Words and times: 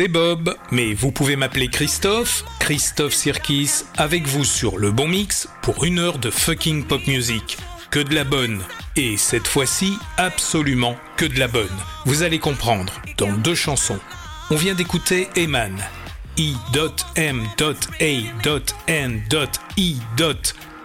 C'est 0.00 0.08
Bob, 0.08 0.56
mais 0.70 0.94
vous 0.94 1.12
pouvez 1.12 1.36
m'appeler 1.36 1.68
Christophe, 1.68 2.46
Christophe 2.58 3.12
Sirkis, 3.12 3.84
avec 3.98 4.26
vous 4.26 4.46
sur 4.46 4.78
le 4.78 4.90
bon 4.90 5.06
mix 5.06 5.46
pour 5.60 5.84
une 5.84 5.98
heure 5.98 6.16
de 6.16 6.30
fucking 6.30 6.84
pop 6.84 7.06
music. 7.06 7.58
Que 7.90 8.00
de 8.00 8.14
la 8.14 8.24
bonne. 8.24 8.62
Et 8.96 9.18
cette 9.18 9.46
fois-ci, 9.46 9.98
absolument 10.16 10.96
que 11.18 11.26
de 11.26 11.38
la 11.38 11.48
bonne. 11.48 11.68
Vous 12.06 12.22
allez 12.22 12.38
comprendre, 12.38 12.94
dans 13.18 13.30
deux 13.30 13.54
chansons. 13.54 14.00
On 14.50 14.56
vient 14.56 14.72
d'écouter 14.74 15.28
Eman. 15.36 15.76
I.M.A.N.I. 16.38 17.60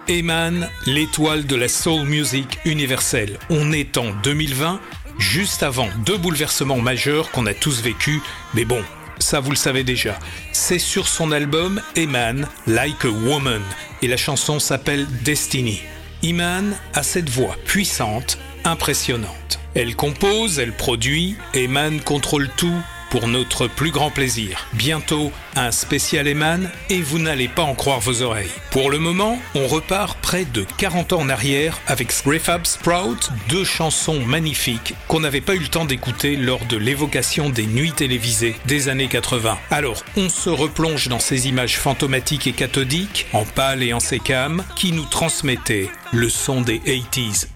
Eman, 0.08 0.68
l'étoile 0.84 1.46
de 1.46 1.56
la 1.56 1.68
soul 1.68 2.04
music 2.04 2.58
universelle. 2.66 3.38
On 3.48 3.72
est 3.72 3.96
en 3.96 4.10
2020, 4.22 4.78
juste 5.18 5.62
avant 5.62 5.88
deux 6.04 6.18
bouleversements 6.18 6.82
majeurs 6.82 7.30
qu'on 7.30 7.46
a 7.46 7.54
tous 7.54 7.80
vécus, 7.80 8.20
mais 8.52 8.66
bon, 8.66 8.84
ça 9.18 9.40
vous 9.40 9.50
le 9.50 9.56
savez 9.56 9.84
déjà. 9.84 10.18
C'est 10.52 10.78
sur 10.78 11.08
son 11.08 11.32
album 11.32 11.80
Eman, 11.96 12.46
Like 12.66 13.04
a 13.04 13.08
Woman, 13.08 13.62
et 14.02 14.08
la 14.08 14.16
chanson 14.16 14.58
s'appelle 14.58 15.06
Destiny. 15.22 15.82
Iman 16.22 16.76
a 16.94 17.02
cette 17.02 17.28
voix 17.28 17.56
puissante, 17.64 18.38
impressionnante. 18.64 19.60
Elle 19.74 19.94
compose, 19.94 20.58
elle 20.58 20.72
produit, 20.72 21.36
Eman 21.54 22.00
contrôle 22.00 22.48
tout 22.56 22.82
pour 23.10 23.28
notre 23.28 23.66
plus 23.66 23.90
grand 23.90 24.10
plaisir. 24.10 24.66
Bientôt, 24.72 25.32
un 25.54 25.70
spécial 25.70 26.28
Eman 26.28 26.70
et 26.90 27.00
vous 27.00 27.18
n'allez 27.18 27.48
pas 27.48 27.62
en 27.62 27.74
croire 27.74 28.00
vos 28.00 28.22
oreilles. 28.22 28.50
Pour 28.70 28.90
le 28.90 28.98
moment, 28.98 29.38
on 29.54 29.66
repart 29.66 30.18
près 30.20 30.44
de 30.44 30.66
40 30.78 31.12
ans 31.12 31.20
en 31.20 31.28
arrière 31.28 31.78
avec 31.86 32.08
Prefab 32.08 32.66
Sprout, 32.66 33.30
deux 33.48 33.64
chansons 33.64 34.20
magnifiques 34.20 34.94
qu'on 35.08 35.20
n'avait 35.20 35.40
pas 35.40 35.54
eu 35.54 35.60
le 35.60 35.68
temps 35.68 35.84
d'écouter 35.84 36.36
lors 36.36 36.64
de 36.66 36.76
l'évocation 36.76 37.50
des 37.50 37.66
nuits 37.66 37.92
télévisées 37.92 38.56
des 38.66 38.88
années 38.88 39.08
80. 39.08 39.58
Alors, 39.70 40.02
on 40.16 40.28
se 40.28 40.50
replonge 40.50 41.08
dans 41.08 41.18
ces 41.18 41.48
images 41.48 41.78
fantomatiques 41.78 42.46
et 42.46 42.52
cathodiques, 42.52 43.26
en 43.32 43.44
pâle 43.44 43.82
et 43.82 43.92
en 43.92 44.00
sécam, 44.00 44.62
qui 44.76 44.92
nous 44.92 45.04
transmettaient 45.04 45.90
le 46.12 46.28
son 46.28 46.60
des 46.60 46.78
80s. 46.80 47.46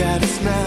Us 0.00 0.40
now. 0.42 0.57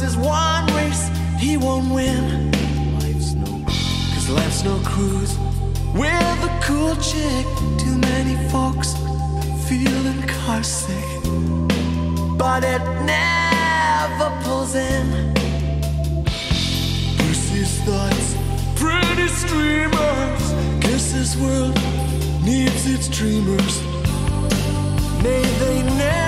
This 0.00 0.10
is 0.10 0.16
one 0.18 0.66
race 0.74 1.08
he 1.38 1.56
won't 1.56 1.90
win. 1.90 2.50
Life's 3.00 3.32
no, 3.32 3.64
cause 4.12 4.28
life's 4.28 4.62
no 4.62 4.78
cruise 4.84 5.38
with 5.94 6.48
a 6.50 6.58
cool 6.62 6.94
chick. 6.96 7.46
Too 7.78 7.96
many 7.96 8.36
folks 8.50 8.94
feeling 9.66 10.20
car 10.26 10.62
sick, 10.62 11.22
but 12.36 12.62
it 12.62 12.82
never 13.06 14.28
pulls 14.42 14.74
in. 14.74 15.32
Bruce's 17.16 17.80
thoughts, 17.86 18.36
pretty 18.74 19.28
streamers. 19.28 20.44
Guess 20.80 21.12
this 21.12 21.36
world 21.36 21.74
needs 22.44 22.84
its 22.86 23.08
dreamers. 23.08 23.82
May 25.22 25.42
they 25.60 25.82
never 25.96 26.25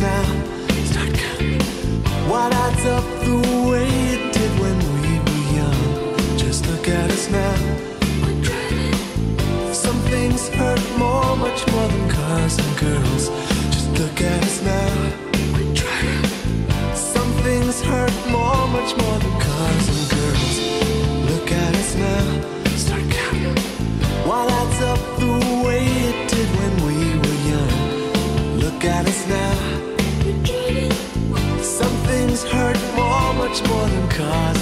now. 0.00 0.24
Start 0.84 1.12
counting. 1.14 1.60
What 2.28 2.52
adds 2.52 2.84
up 2.86 3.04
the 3.24 3.36
way 3.70 3.88
it 4.14 4.32
did 4.32 4.50
when 4.60 4.78
we 5.02 5.18
were 5.24 5.44
young? 5.58 6.38
Just 6.38 6.66
look 6.66 6.88
at 6.88 7.10
us 7.10 7.30
now. 7.30 7.56
Some 9.72 9.98
things 10.10 10.48
hurt 10.48 10.82
more, 10.98 11.36
much 11.36 11.66
more 11.72 11.88
than 11.88 12.10
cars 12.10 12.58
and 12.58 12.78
girls. 12.78 13.28
Just 13.74 13.90
look 13.98 14.20
at 14.20 14.42
us 14.44 14.62
now. 14.62 15.26
Some 16.94 17.32
things 17.44 17.80
hurt 17.82 18.16
more, 18.30 18.66
much 18.68 18.96
more 18.96 19.18
than 19.18 19.40
cars 19.40 19.86
and 19.94 20.10
girls. 20.16 20.56
Look 21.30 21.52
at 21.52 21.74
us 21.74 21.94
now. 21.94 22.24
Start 22.76 23.02
counting. 23.10 23.56
What 24.28 24.50
adds 24.50 24.80
up 24.82 25.15
much 33.60 33.68
more 33.70 33.88
than 33.88 34.08
cars 34.10 34.55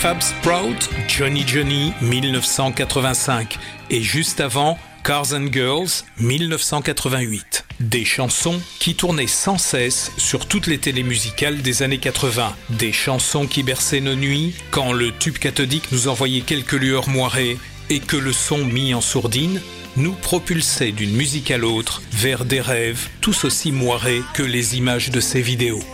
Prefab 0.00 0.22
Sprout, 0.22 0.88
Johnny 1.08 1.44
Johnny 1.46 1.92
1985 2.00 3.58
et 3.90 4.00
juste 4.00 4.40
avant 4.40 4.78
Cars 5.04 5.34
and 5.34 5.48
Girls 5.52 6.04
1988. 6.18 7.66
Des 7.80 8.06
chansons 8.06 8.62
qui 8.78 8.94
tournaient 8.94 9.26
sans 9.26 9.58
cesse 9.58 10.10
sur 10.16 10.46
toutes 10.46 10.68
les 10.68 10.78
télémusicales 10.78 11.60
des 11.60 11.82
années 11.82 11.98
80. 11.98 12.56
Des 12.70 12.92
chansons 12.92 13.46
qui 13.46 13.62
berçaient 13.62 14.00
nos 14.00 14.14
nuits 14.14 14.54
quand 14.70 14.94
le 14.94 15.12
tube 15.12 15.36
cathodique 15.36 15.92
nous 15.92 16.08
envoyait 16.08 16.40
quelques 16.40 16.72
lueurs 16.72 17.10
moirées 17.10 17.58
et 17.90 18.00
que 18.00 18.16
le 18.16 18.32
son 18.32 18.64
mis 18.64 18.94
en 18.94 19.02
sourdine 19.02 19.60
nous 19.98 20.12
propulsait 20.12 20.92
d'une 20.92 21.14
musique 21.14 21.50
à 21.50 21.58
l'autre 21.58 22.00
vers 22.10 22.46
des 22.46 22.62
rêves 22.62 23.06
tous 23.20 23.44
aussi 23.44 23.70
moirés 23.70 24.22
que 24.32 24.42
les 24.42 24.78
images 24.78 25.10
de 25.10 25.20
ces 25.20 25.42
vidéos. 25.42 25.84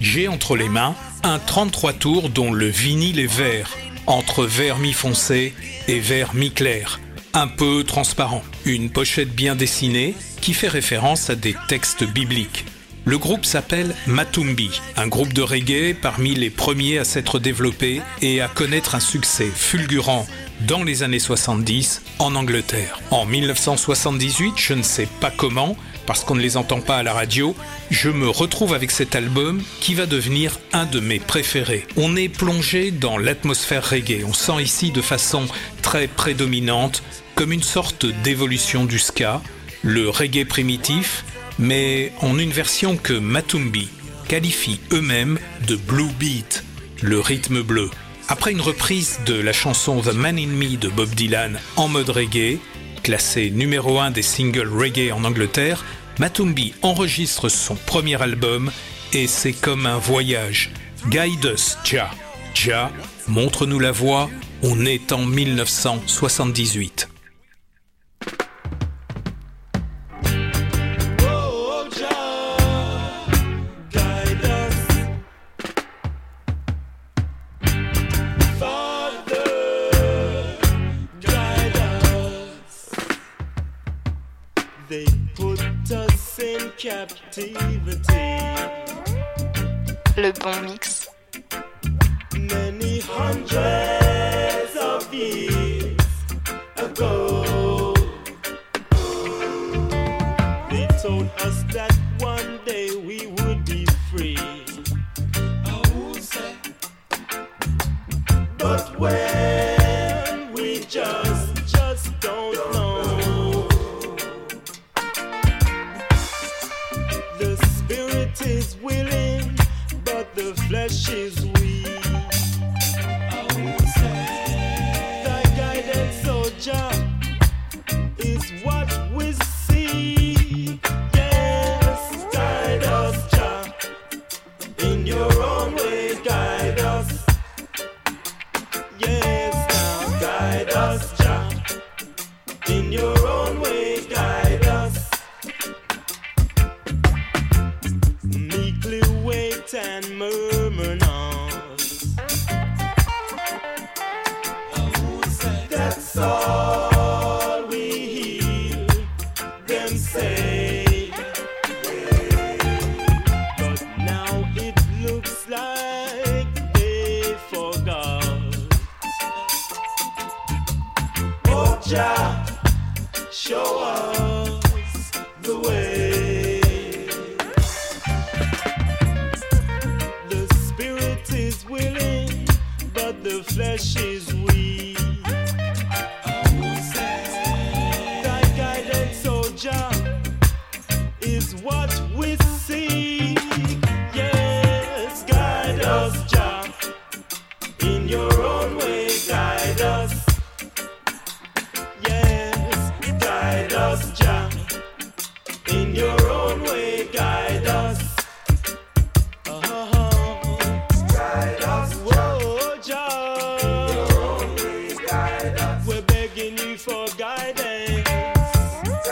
J'ai 0.00 0.28
entre 0.28 0.56
les 0.56 0.68
mains 0.68 0.94
un 1.28 1.38
33 1.38 1.92
tours 1.92 2.30
dont 2.30 2.52
le 2.52 2.68
vinyle 2.68 3.20
est 3.20 3.26
vert, 3.26 3.76
entre 4.06 4.46
vert 4.46 4.78
mi-foncé 4.78 5.52
et 5.86 6.00
vert 6.00 6.34
mi-clair, 6.34 7.00
un 7.34 7.46
peu 7.46 7.84
transparent. 7.84 8.42
Une 8.64 8.88
pochette 8.88 9.34
bien 9.34 9.54
dessinée 9.54 10.14
qui 10.40 10.54
fait 10.54 10.68
référence 10.68 11.28
à 11.28 11.34
des 11.34 11.54
textes 11.68 12.04
bibliques. 12.04 12.64
Le 13.04 13.18
groupe 13.18 13.44
s'appelle 13.44 13.94
Matumbi, 14.06 14.80
un 14.96 15.06
groupe 15.06 15.34
de 15.34 15.42
reggae 15.42 15.94
parmi 16.00 16.34
les 16.34 16.48
premiers 16.48 16.96
à 16.96 17.04
s'être 17.04 17.38
développé 17.38 18.00
et 18.22 18.40
à 18.40 18.48
connaître 18.48 18.94
un 18.94 19.00
succès 19.00 19.50
fulgurant 19.54 20.26
dans 20.66 20.82
les 20.82 21.02
années 21.02 21.18
70 21.18 22.02
en 22.18 22.34
Angleterre. 22.34 23.00
En 23.10 23.26
1978, 23.26 24.54
je 24.56 24.74
ne 24.74 24.82
sais 24.82 25.08
pas 25.20 25.30
comment, 25.30 25.76
parce 26.06 26.24
qu'on 26.24 26.34
ne 26.34 26.40
les 26.40 26.56
entend 26.56 26.80
pas 26.80 26.96
à 26.96 27.02
la 27.02 27.12
radio, 27.12 27.54
je 27.90 28.10
me 28.10 28.28
retrouve 28.28 28.74
avec 28.74 28.90
cet 28.90 29.14
album 29.14 29.62
qui 29.80 29.94
va 29.94 30.06
devenir 30.06 30.58
un 30.72 30.86
de 30.86 31.00
mes 31.00 31.18
préférés. 31.18 31.86
On 31.96 32.16
est 32.16 32.28
plongé 32.28 32.90
dans 32.90 33.18
l'atmosphère 33.18 33.88
reggae, 33.88 34.24
on 34.26 34.32
sent 34.32 34.62
ici 34.62 34.90
de 34.90 35.02
façon 35.02 35.46
très 35.82 36.08
prédominante 36.08 37.02
comme 37.34 37.52
une 37.52 37.62
sorte 37.62 38.06
d'évolution 38.24 38.84
du 38.84 38.98
ska, 38.98 39.40
le 39.82 40.08
reggae 40.08 40.44
primitif, 40.44 41.24
mais 41.58 42.12
en 42.20 42.38
une 42.38 42.50
version 42.50 42.96
que 42.96 43.12
Matumbi 43.12 43.88
qualifie 44.28 44.80
eux-mêmes 44.92 45.38
de 45.66 45.76
blue 45.76 46.10
beat, 46.18 46.64
le 47.00 47.20
rythme 47.20 47.62
bleu. 47.62 47.90
Après 48.30 48.52
une 48.52 48.60
reprise 48.60 49.20
de 49.24 49.34
la 49.34 49.54
chanson 49.54 50.02
The 50.02 50.12
Man 50.12 50.38
in 50.38 50.48
Me 50.48 50.76
de 50.76 50.88
Bob 50.88 51.08
Dylan 51.14 51.58
en 51.76 51.88
mode 51.88 52.10
reggae, 52.10 52.58
classé 53.02 53.50
numéro 53.50 53.98
1 54.00 54.10
des 54.10 54.20
singles 54.20 54.68
reggae 54.68 55.12
en 55.12 55.24
Angleterre, 55.24 55.82
Matumbi 56.18 56.74
enregistre 56.82 57.48
son 57.48 57.74
premier 57.74 58.20
album 58.20 58.70
et 59.14 59.26
c'est 59.26 59.54
comme 59.54 59.86
un 59.86 59.96
voyage. 59.96 60.70
Guide 61.08 61.52
us, 61.54 61.78
Ja. 61.90 62.10
Ja, 62.54 62.90
montre-nous 63.28 63.78
la 63.78 63.92
voie, 63.92 64.28
on 64.62 64.84
est 64.84 65.12
en 65.12 65.24
1978. 65.24 67.08
Le 90.16 90.32
bon 90.40 90.60
mix. 90.62 91.08
many 92.34 93.00
hundreds 93.00 94.76
of 94.76 95.12
years 95.12 95.96
ago. 96.76 97.94
They 100.70 100.86
told 101.02 101.30
us 101.46 101.62
that 101.72 101.96
one 102.20 102.60
day 102.64 102.90
we 102.96 103.26
would 103.26 103.47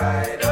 Matumbi, 0.01 0.46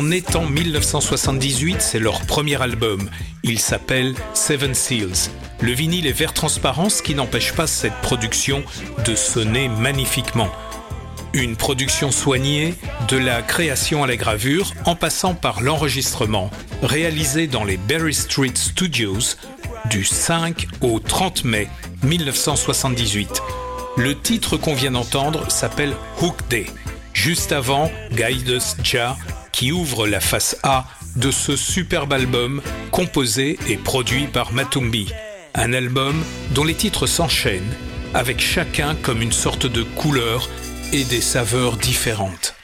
On 0.00 0.12
est 0.12 0.36
en 0.36 0.44
1978, 0.44 1.82
c'est 1.82 1.98
leur 1.98 2.20
premier 2.20 2.62
album. 2.62 3.10
Il 3.42 3.58
s'appelle 3.58 4.14
Seven 4.32 4.72
Seals. 4.72 5.28
Le 5.60 5.72
vinyle 5.72 6.06
est 6.06 6.12
vert 6.12 6.32
transparent, 6.32 6.88
ce 6.88 7.02
qui 7.02 7.16
n'empêche 7.16 7.52
pas 7.52 7.66
cette 7.66 7.96
production 8.00 8.62
de 9.04 9.16
sonner 9.16 9.68
magnifiquement. 9.68 10.50
Une 11.32 11.56
production 11.56 12.12
soignée, 12.12 12.74
de 13.08 13.16
la 13.16 13.42
création 13.42 14.04
à 14.04 14.06
la 14.06 14.16
gravure, 14.16 14.72
en 14.84 14.94
passant 14.94 15.34
par 15.34 15.62
l'enregistrement, 15.62 16.52
réalisé 16.80 17.48
dans 17.48 17.64
les 17.64 17.76
Berry 17.76 18.14
Street 18.14 18.54
Studios 18.54 19.34
du 19.90 20.04
5 20.04 20.68
au 20.80 21.00
30 21.00 21.42
mai 21.42 21.66
1978. 22.04 23.42
Le 23.96 24.16
titre 24.16 24.58
qu'on 24.58 24.74
vient 24.74 24.92
d'entendre 24.92 25.50
s'appelle 25.50 25.96
Hook 26.22 26.36
Day, 26.48 26.66
juste 27.14 27.50
avant 27.50 27.90
Guides 28.12 28.60
Ja 28.84 29.16
qui 29.58 29.72
ouvre 29.72 30.06
la 30.06 30.20
face 30.20 30.56
A 30.62 30.84
de 31.16 31.32
ce 31.32 31.56
superbe 31.56 32.12
album 32.12 32.62
composé 32.92 33.58
et 33.66 33.76
produit 33.76 34.28
par 34.28 34.52
Matumbi. 34.52 35.12
Un 35.52 35.72
album 35.72 36.22
dont 36.52 36.62
les 36.62 36.76
titres 36.76 37.08
s'enchaînent, 37.08 37.74
avec 38.14 38.40
chacun 38.40 38.94
comme 39.02 39.20
une 39.20 39.32
sorte 39.32 39.66
de 39.66 39.82
couleur 39.82 40.48
et 40.92 41.02
des 41.02 41.20
saveurs 41.20 41.76
différentes. 41.76 42.54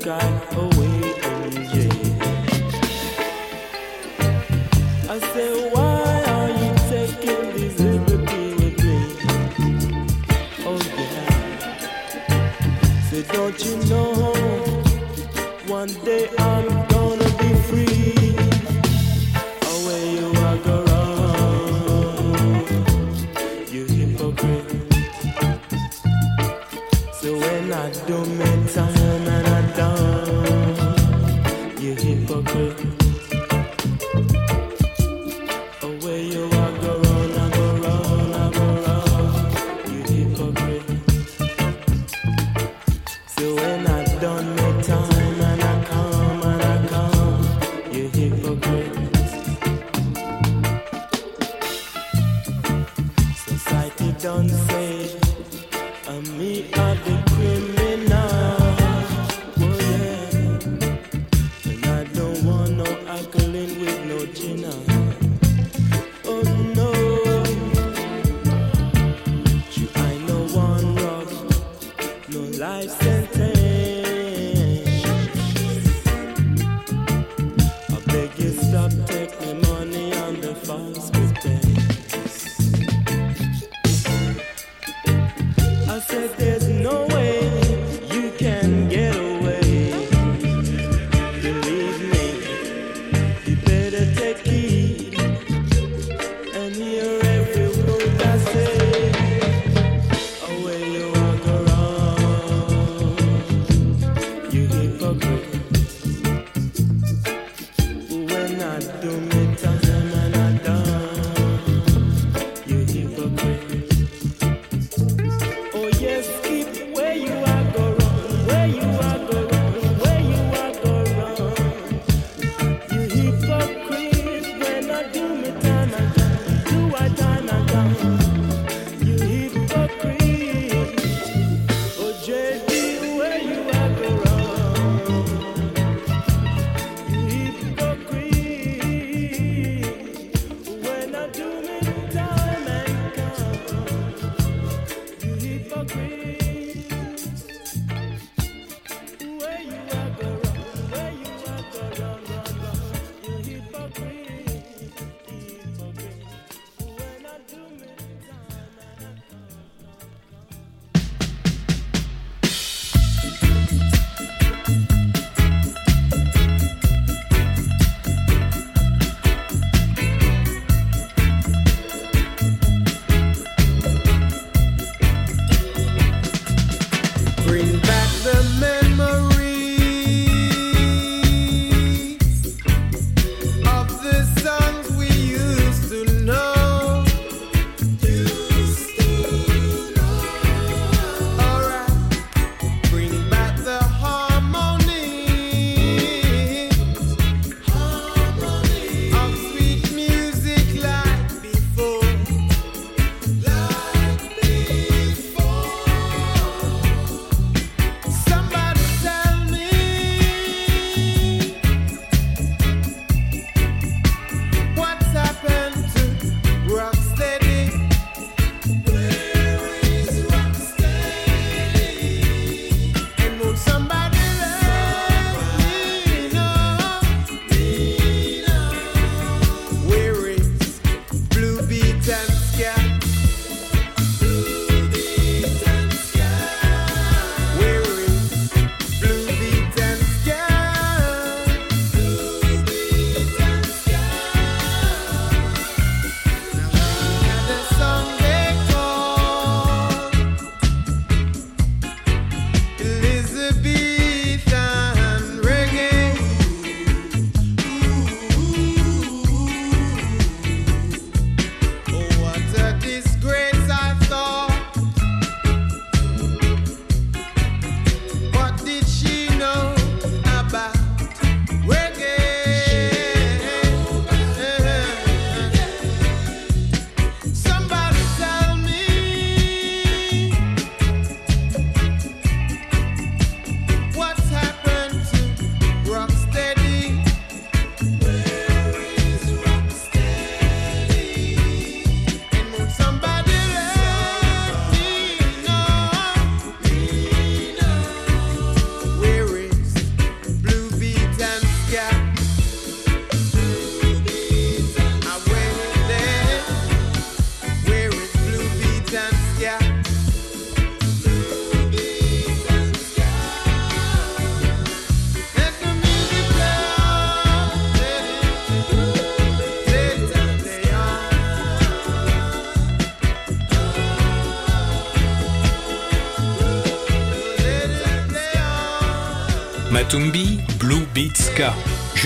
God. 0.00 0.49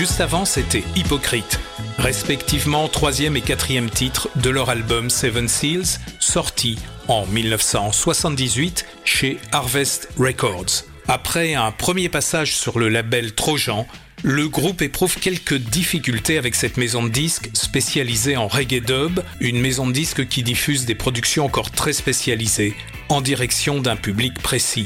Juste 0.05 0.21
avant, 0.21 0.45
c'était 0.45 0.83
Hypocrite, 0.95 1.59
respectivement 1.97 2.87
troisième 2.87 3.35
et 3.37 3.41
quatrième 3.41 3.89
titre 3.89 4.29
de 4.35 4.51
leur 4.51 4.69
album 4.69 5.09
Seven 5.09 5.47
Seals, 5.47 5.97
sorti 6.19 6.77
en 7.07 7.25
1978 7.25 8.85
chez 9.03 9.39
Harvest 9.51 10.09
Records. 10.15 10.83
Après 11.07 11.55
un 11.55 11.71
premier 11.71 12.07
passage 12.07 12.55
sur 12.55 12.77
le 12.77 12.87
label 12.87 13.33
Trojan, 13.33 13.87
le 14.21 14.47
groupe 14.47 14.83
éprouve 14.83 15.17
quelques 15.17 15.57
difficultés 15.57 16.37
avec 16.37 16.53
cette 16.53 16.77
maison 16.77 17.01
de 17.01 17.09
disques 17.09 17.49
spécialisée 17.53 18.37
en 18.37 18.47
reggae 18.47 18.85
dub, 18.85 19.21
une 19.39 19.59
maison 19.59 19.87
de 19.87 19.91
disques 19.91 20.27
qui 20.27 20.43
diffuse 20.43 20.85
des 20.85 20.93
productions 20.93 21.45
encore 21.45 21.71
très 21.71 21.93
spécialisées, 21.93 22.75
en 23.09 23.21
direction 23.21 23.81
d'un 23.81 23.95
public 23.95 24.35
précis. 24.35 24.85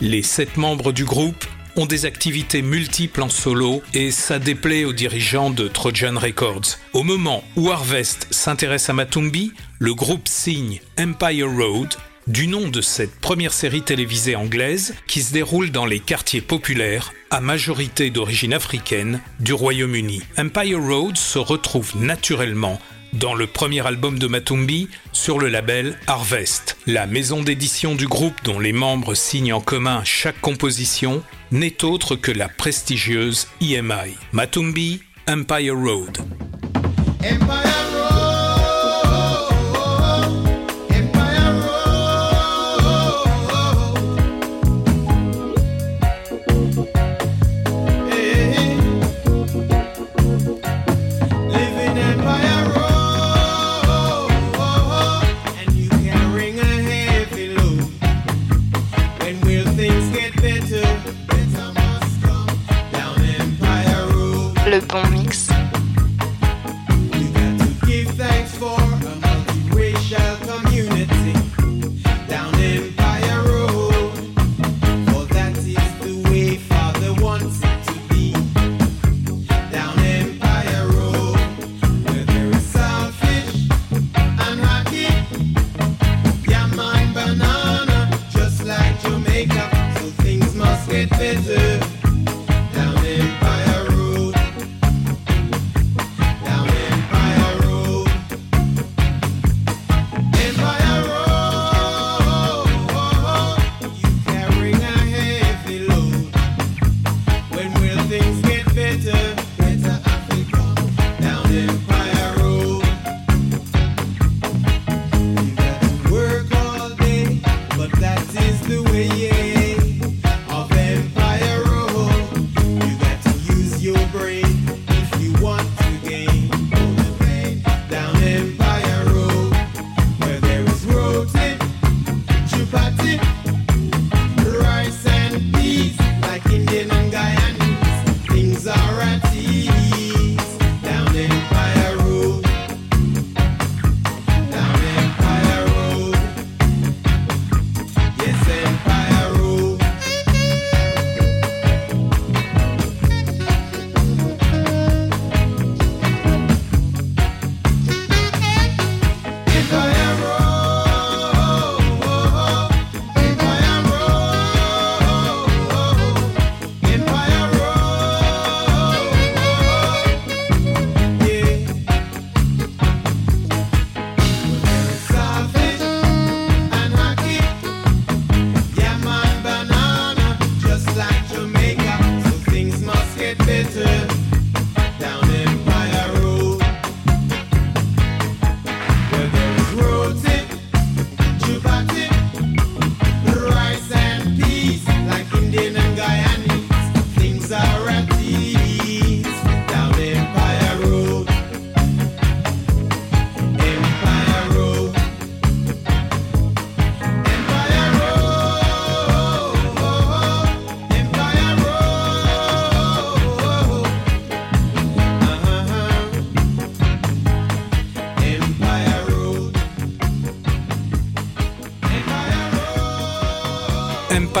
Les 0.00 0.22
sept 0.22 0.56
membres 0.56 0.92
du 0.92 1.04
groupe 1.04 1.44
ont 1.76 1.86
des 1.86 2.06
activités 2.06 2.62
multiples 2.62 3.22
en 3.22 3.28
solo 3.28 3.82
et 3.94 4.10
ça 4.10 4.38
déplaît 4.38 4.84
aux 4.84 4.92
dirigeants 4.92 5.50
de 5.50 5.68
Trojan 5.68 6.18
Records. 6.18 6.76
Au 6.92 7.02
moment 7.02 7.44
où 7.56 7.70
Harvest 7.70 8.26
s'intéresse 8.30 8.88
à 8.88 8.92
Matumbi, 8.92 9.52
le 9.78 9.94
groupe 9.94 10.28
signe 10.28 10.80
Empire 10.98 11.50
Road, 11.50 11.94
du 12.26 12.46
nom 12.46 12.68
de 12.68 12.80
cette 12.80 13.18
première 13.20 13.52
série 13.52 13.82
télévisée 13.82 14.36
anglaise 14.36 14.94
qui 15.06 15.22
se 15.22 15.32
déroule 15.32 15.70
dans 15.70 15.86
les 15.86 16.00
quartiers 16.00 16.40
populaires, 16.40 17.12
à 17.30 17.40
majorité 17.40 18.10
d'origine 18.10 18.52
africaine, 18.52 19.20
du 19.40 19.52
Royaume-Uni. 19.52 20.22
Empire 20.38 20.80
Road 20.80 21.16
se 21.16 21.38
retrouve 21.38 21.92
naturellement 21.96 22.78
dans 23.12 23.34
le 23.34 23.46
premier 23.46 23.86
album 23.86 24.18
de 24.18 24.26
Matumbi 24.26 24.88
sur 25.12 25.38
le 25.38 25.48
label 25.48 25.98
Harvest. 26.06 26.76
La 26.86 27.06
maison 27.06 27.42
d'édition 27.42 27.94
du 27.94 28.06
groupe 28.06 28.34
dont 28.44 28.58
les 28.58 28.72
membres 28.72 29.14
signent 29.14 29.52
en 29.52 29.60
commun 29.60 30.02
chaque 30.04 30.40
composition 30.40 31.22
n'est 31.50 31.84
autre 31.84 32.16
que 32.16 32.32
la 32.32 32.48
prestigieuse 32.48 33.48
EMI. 33.60 34.16
Matumbi, 34.32 35.02
Empire 35.28 35.76
Road. 35.76 36.18
Empire 37.22 37.90
Road, 37.92 37.99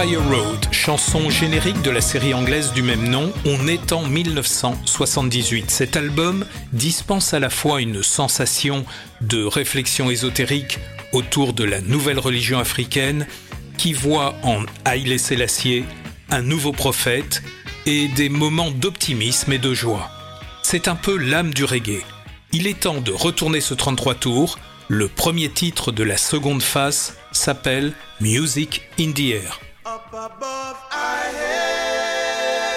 Empire 0.00 0.22
Road, 0.30 0.66
chanson 0.72 1.28
générique 1.28 1.82
de 1.82 1.90
la 1.90 2.00
série 2.00 2.32
anglaise 2.32 2.72
du 2.72 2.82
même 2.82 3.06
nom, 3.06 3.30
on 3.44 3.68
est 3.68 3.92
en 3.92 4.02
1978. 4.06 5.70
Cet 5.70 5.94
album 5.94 6.46
dispense 6.72 7.34
à 7.34 7.38
la 7.38 7.50
fois 7.50 7.82
une 7.82 8.02
sensation 8.02 8.86
de 9.20 9.44
réflexion 9.44 10.08
ésotérique 10.08 10.78
autour 11.12 11.52
de 11.52 11.64
la 11.64 11.82
nouvelle 11.82 12.18
religion 12.18 12.58
africaine 12.58 13.26
qui 13.76 13.92
voit 13.92 14.36
en 14.42 14.62
Haïlé 14.86 15.18
Sélassié 15.18 15.84
un 16.30 16.40
nouveau 16.40 16.72
prophète 16.72 17.42
et 17.84 18.08
des 18.08 18.30
moments 18.30 18.70
d'optimisme 18.70 19.52
et 19.52 19.58
de 19.58 19.74
joie. 19.74 20.10
C'est 20.62 20.88
un 20.88 20.96
peu 20.96 21.18
l'âme 21.18 21.52
du 21.52 21.64
reggae. 21.64 22.02
Il 22.52 22.66
est 22.66 22.80
temps 22.80 23.02
de 23.02 23.12
retourner 23.12 23.60
ce 23.60 23.74
33 23.74 24.14
tours. 24.14 24.58
Le 24.88 25.08
premier 25.08 25.50
titre 25.50 25.92
de 25.92 26.04
la 26.04 26.16
seconde 26.16 26.62
phase 26.62 27.18
s'appelle 27.32 27.92
Music 28.20 28.80
in 28.98 29.12
the 29.12 29.20
Air. 29.20 29.60
Up 29.92 30.12
above 30.12 30.78
our 30.92 31.32
head, 31.40 32.70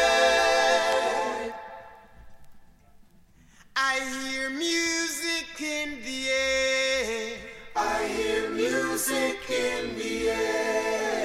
I 3.75 3.99
hear 3.99 4.49
music 4.49 5.61
in 5.61 6.01
the 6.03 6.29
air. 6.29 7.37
I 7.75 8.05
hear 8.07 8.49
music 8.49 9.47
in 9.47 9.95
the 9.95 10.29
air. 10.29 11.15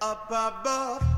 Up 0.00 0.30
above 0.30 1.09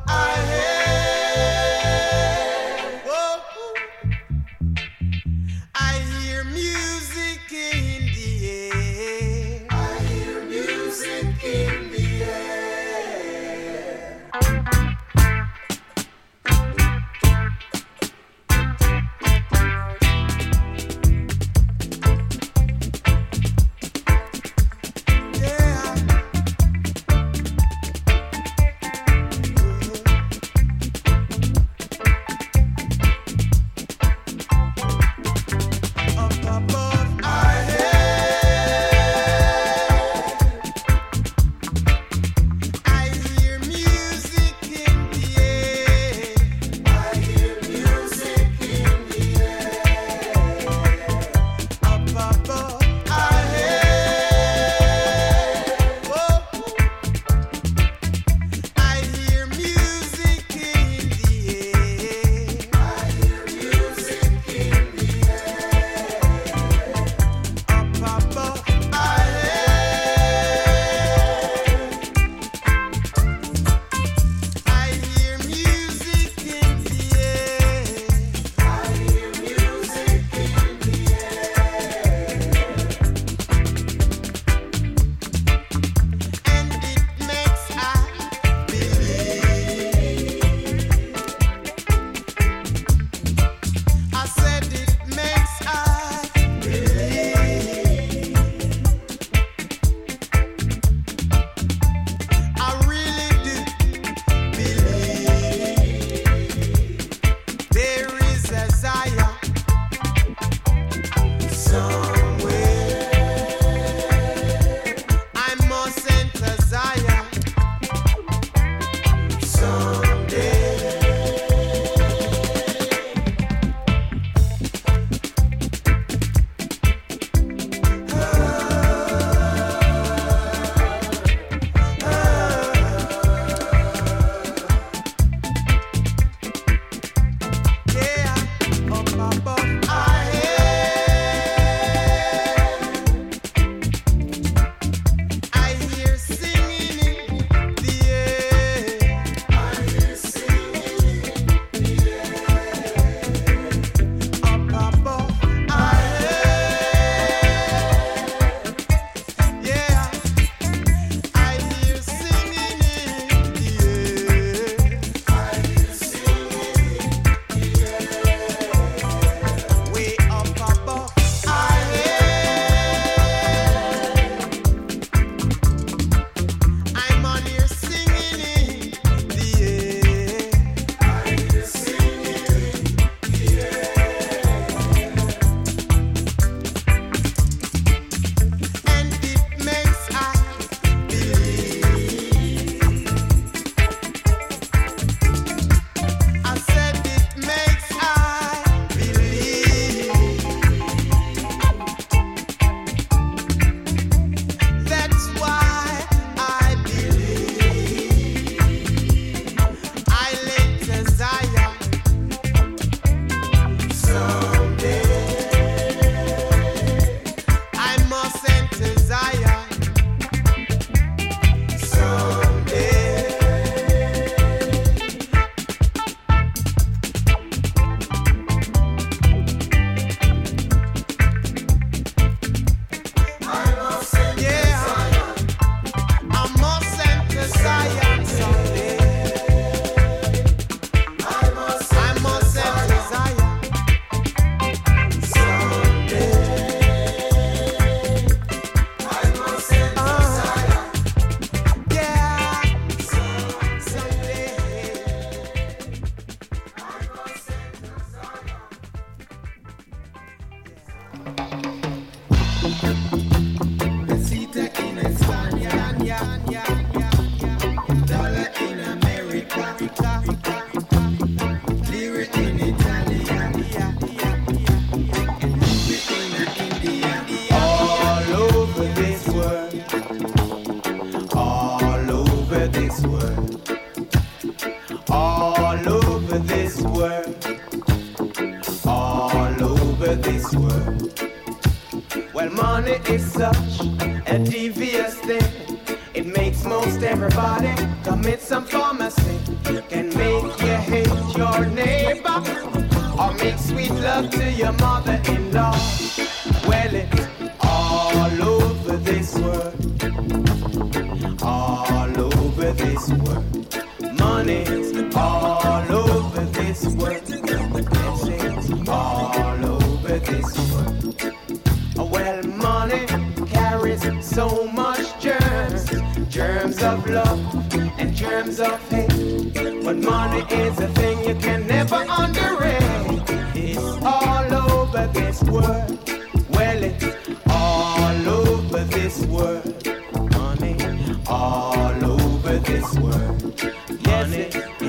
Yes, 343.59 344.07
Money. 344.07 344.82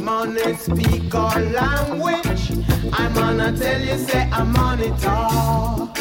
Money 0.00 0.54
speak 0.54 1.14
our 1.14 1.40
language. 1.40 2.52
I'm 2.92 3.12
gonna 3.12 3.56
tell 3.56 3.80
you, 3.80 3.98
say 3.98 4.28
I'm 4.32 4.56
on 4.56 4.80
it 4.80 5.06
all. 5.06 5.99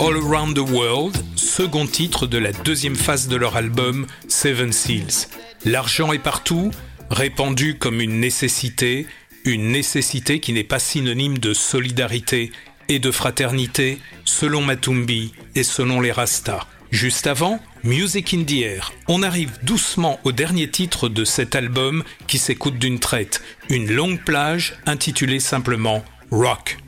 All 0.00 0.16
Around 0.16 0.56
the 0.56 0.70
World, 0.70 1.16
second 1.36 1.86
titre 1.86 2.26
de 2.26 2.36
la 2.36 2.50
deuxième 2.50 2.96
phase 2.96 3.28
de 3.28 3.36
leur 3.36 3.56
album 3.56 4.06
Seven 4.26 4.72
Seals. 4.72 5.28
L'argent 5.64 6.12
est 6.12 6.18
partout, 6.18 6.72
répandu 7.10 7.76
comme 7.78 8.00
une 8.00 8.18
nécessité, 8.18 9.06
une 9.44 9.70
nécessité 9.70 10.40
qui 10.40 10.52
n'est 10.52 10.64
pas 10.64 10.80
synonyme 10.80 11.38
de 11.38 11.54
solidarité 11.54 12.50
et 12.88 12.98
de 12.98 13.12
fraternité, 13.12 14.00
selon 14.24 14.62
Matumbi 14.62 15.32
et 15.54 15.62
selon 15.62 16.00
les 16.00 16.10
Rastas. 16.10 16.66
Juste 16.90 17.28
avant, 17.28 17.60
Music 17.84 18.34
in 18.34 18.42
the 18.42 18.62
Air. 18.62 18.92
On 19.06 19.22
arrive 19.22 19.52
doucement 19.62 20.18
au 20.24 20.32
dernier 20.32 20.68
titre 20.68 21.08
de 21.08 21.24
cet 21.24 21.54
album 21.54 22.02
qui 22.26 22.38
s'écoute 22.38 22.78
d'une 22.78 22.98
traite, 22.98 23.42
une 23.68 23.92
longue 23.92 24.24
plage 24.24 24.74
intitulée 24.86 25.40
simplement 25.40 26.04
Rock. 26.32 26.78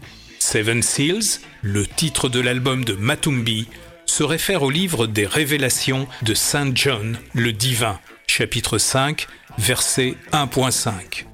Seven 0.41 0.83
Seals, 0.83 1.41
le 1.63 1.87
titre 1.87 2.29
de 2.29 2.41
l'album 2.41 2.85
de 2.85 2.95
Matumbi, 2.95 3.69
se 4.07 4.23
réfère 4.23 4.63
au 4.63 4.71
livre 4.71 5.07
des 5.07 5.27
révélations 5.27 6.09
de 6.23 6.35
Saint 6.35 6.71
John 6.75 7.19
le 7.35 7.53
Divin, 7.53 8.01
chapitre 8.27 8.79
5, 8.79 9.27
verset 9.59 10.17
1.5. 10.33 11.28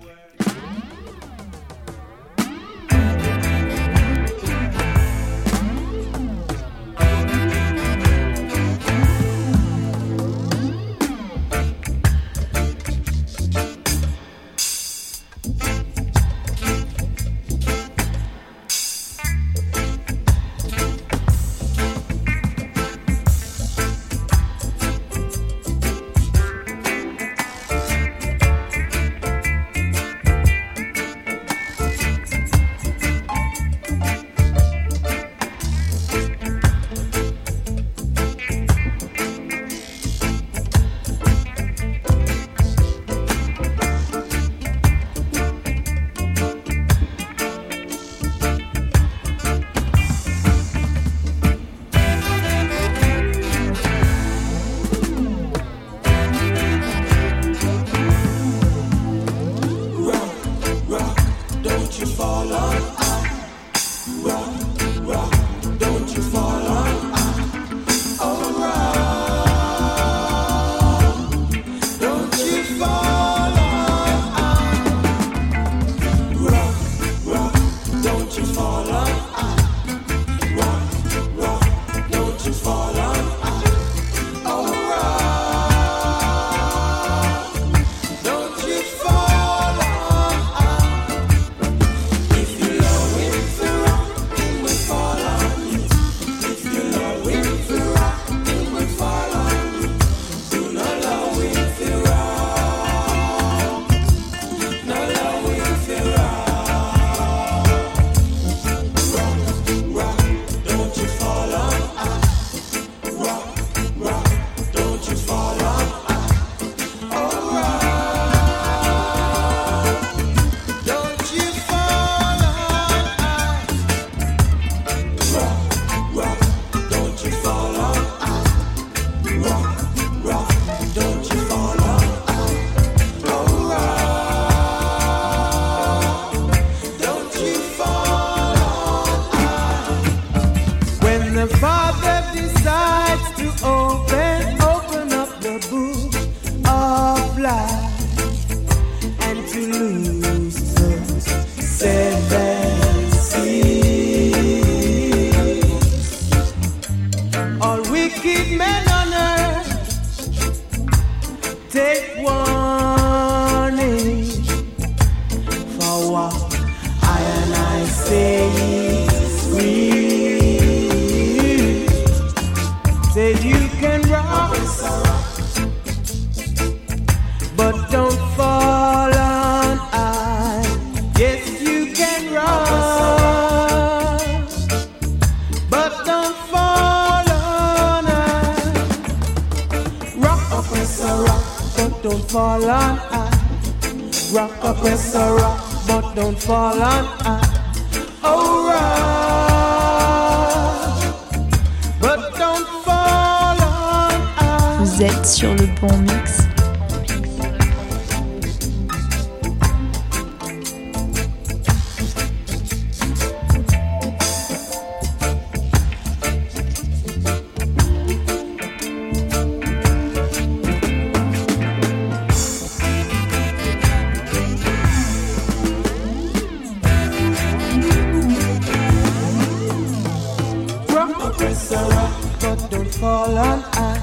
press 231.45 231.73
a 231.73 231.77
rock, 231.77 232.15
but 232.41 232.71
don't 232.71 232.95
fall 232.95 233.37
on 233.37 233.63
I. 233.75 234.01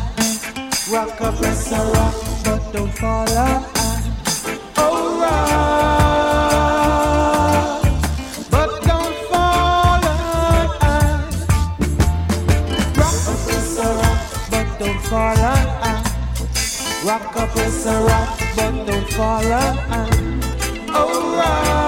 Rock 0.92 1.22
up, 1.22 1.36
press 1.38 1.72
a 1.72 1.76
rock, 1.96 2.16
but 2.46 2.72
don't 2.72 2.94
fall 3.00 3.38
on 3.46 3.64
I. 3.76 3.88
Oh, 4.78 5.20
rock, 5.22 5.42
but 8.52 8.72
don't 8.90 9.16
fall 9.32 10.06
on. 10.16 10.68
Rock 13.00 13.28
up, 13.32 13.40
press 13.46 13.78
a 13.80 13.88
rock, 14.02 14.20
but 14.52 14.68
don't 14.80 15.02
fall 15.10 15.42
on. 15.54 15.66
Rock 17.08 17.36
a 17.36 17.96
rock, 18.10 18.30
but 18.56 18.74
don't 18.86 19.10
fall 19.18 19.52
on. 19.52 19.76
Oh, 20.94 21.12
rock, 21.38 21.81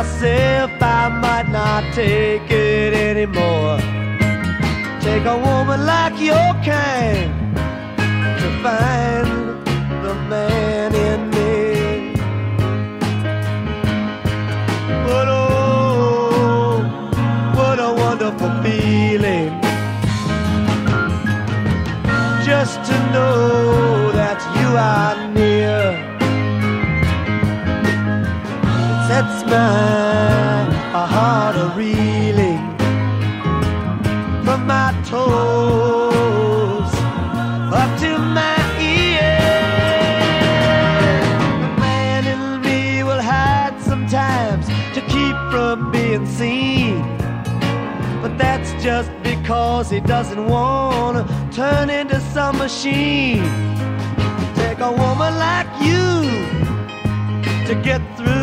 myself 0.00 0.70
I 0.80 1.08
might 1.08 1.48
not 1.50 1.82
take 1.92 2.50
it 2.50 2.94
anymore. 2.94 3.76
Take 5.06 5.24
a 5.26 5.36
woman 5.36 5.84
like 5.84 6.18
your 6.18 6.50
kind 6.64 7.30
to 8.40 8.48
find 8.64 9.28
the 10.04 10.14
man 10.32 10.94
in 11.08 11.20
me. 11.34 12.14
But 15.06 15.26
oh, 15.28 16.80
what 17.56 17.78
a 17.78 17.92
wonderful 18.04 18.52
feeling 18.62 19.52
just 22.48 22.76
to 22.88 22.96
know 23.12 24.12
that 24.12 24.40
you 24.56 24.68
are 24.78 25.19
Sets 29.50 30.72
my 30.92 31.06
heart 31.06 31.56
a 31.56 31.72
reeling 31.76 32.62
from 34.44 34.64
my 34.64 34.94
toes 35.04 36.92
up 37.82 37.90
to 37.98 38.16
my 38.38 38.58
ears. 38.78 39.42
The 41.62 41.70
man 41.80 42.22
in 42.28 42.60
me 42.62 43.02
will 43.02 43.20
hide 43.20 43.76
sometimes 43.82 44.68
to 44.94 45.00
keep 45.08 45.36
from 45.50 45.90
being 45.90 46.26
seen. 46.26 47.02
But 48.22 48.38
that's 48.38 48.70
just 48.80 49.10
because 49.24 49.90
he 49.90 49.98
doesn't 49.98 50.46
want 50.46 51.16
to 51.16 51.24
turn 51.50 51.90
into 51.90 52.20
some 52.20 52.56
machine. 52.56 53.42
Take 54.54 54.78
a 54.78 54.92
woman 54.92 55.34
like 55.48 55.66
you 55.82 56.22
to 57.66 57.74
get 57.82 58.00
through 58.16 58.39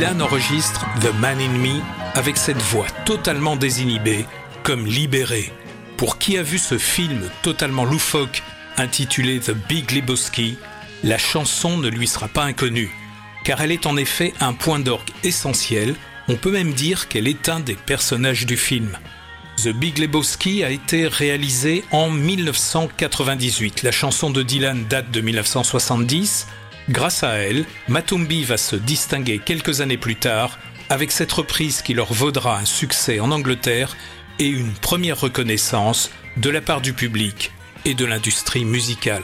Dylan 0.00 0.22
enregistre 0.22 0.86
The 1.02 1.12
Man 1.20 1.38
in 1.38 1.58
Me 1.58 1.78
avec 2.14 2.38
cette 2.38 2.62
voix 2.62 2.86
totalement 3.04 3.54
désinhibée, 3.54 4.24
comme 4.62 4.86
libérée. 4.86 5.52
Pour 5.98 6.16
qui 6.16 6.38
a 6.38 6.42
vu 6.42 6.56
ce 6.56 6.78
film 6.78 7.28
totalement 7.42 7.84
loufoque 7.84 8.42
intitulé 8.78 9.40
The 9.40 9.50
Big 9.50 9.90
Lebowski, 9.90 10.56
la 11.04 11.18
chanson 11.18 11.76
ne 11.76 11.90
lui 11.90 12.06
sera 12.06 12.28
pas 12.28 12.44
inconnue, 12.44 12.90
car 13.44 13.60
elle 13.60 13.72
est 13.72 13.84
en 13.84 13.98
effet 13.98 14.32
un 14.40 14.54
point 14.54 14.78
d'orgue 14.78 15.10
essentiel, 15.22 15.94
on 16.28 16.36
peut 16.36 16.50
même 16.50 16.72
dire 16.72 17.08
qu'elle 17.08 17.28
est 17.28 17.50
un 17.50 17.60
des 17.60 17.74
personnages 17.76 18.46
du 18.46 18.56
film. 18.56 18.96
The 19.62 19.68
Big 19.68 19.98
Lebowski 19.98 20.64
a 20.64 20.70
été 20.70 21.08
réalisé 21.08 21.84
en 21.90 22.08
1998. 22.08 23.82
La 23.82 23.92
chanson 23.92 24.30
de 24.30 24.42
Dylan 24.42 24.86
date 24.88 25.10
de 25.10 25.20
1970. 25.20 26.46
Grâce 26.88 27.22
à 27.22 27.34
elle, 27.34 27.64
Matumbi 27.88 28.44
va 28.44 28.56
se 28.56 28.76
distinguer 28.76 29.38
quelques 29.38 29.80
années 29.80 29.98
plus 29.98 30.16
tard 30.16 30.58
avec 30.88 31.12
cette 31.12 31.32
reprise 31.32 31.82
qui 31.82 31.94
leur 31.94 32.12
vaudra 32.12 32.58
un 32.58 32.64
succès 32.64 33.20
en 33.20 33.30
Angleterre 33.30 33.96
et 34.38 34.48
une 34.48 34.72
première 34.72 35.20
reconnaissance 35.20 36.10
de 36.36 36.50
la 36.50 36.60
part 36.60 36.80
du 36.80 36.92
public 36.92 37.52
et 37.84 37.94
de 37.94 38.04
l'industrie 38.04 38.64
musicale. 38.64 39.22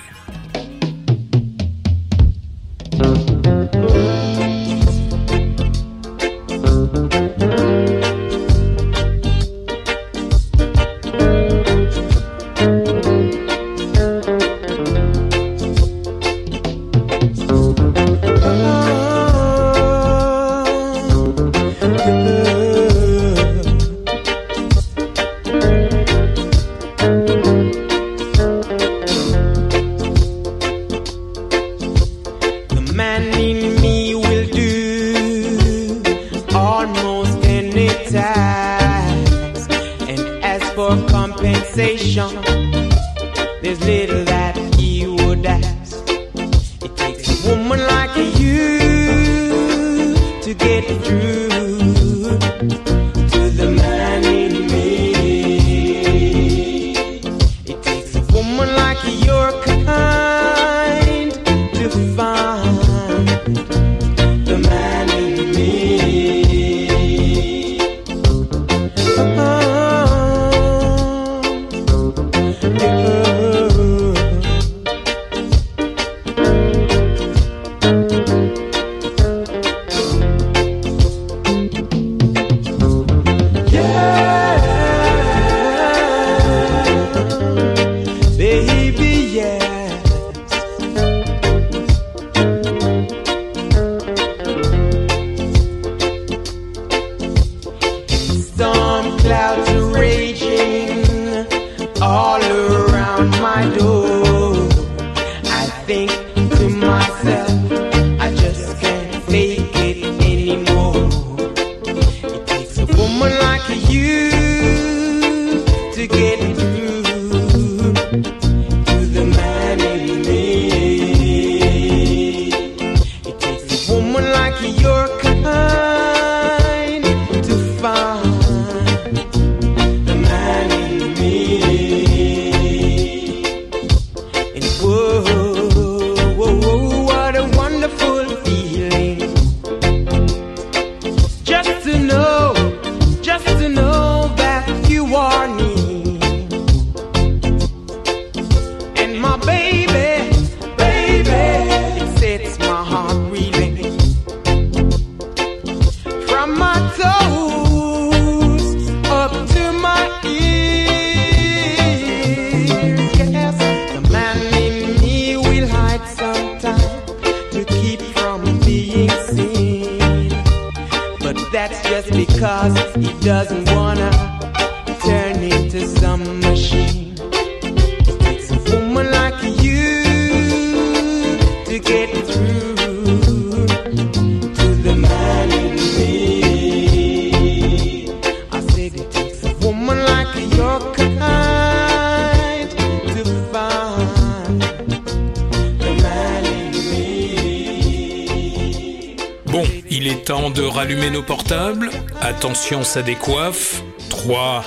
Attention, 202.47 202.85
ça 202.85 203.03
décoiffe. 203.03 203.83
3, 204.09 204.63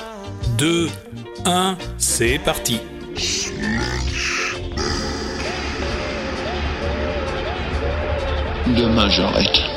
2, 0.58 0.90
1, 1.46 1.78
c'est 1.98 2.38
parti. 2.38 2.82
Demain 8.68 9.08
j'arrête. 9.10 9.69